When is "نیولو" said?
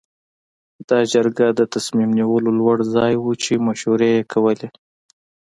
2.19-2.49